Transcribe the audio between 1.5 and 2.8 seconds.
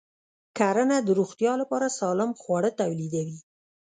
لپاره سالم خواړه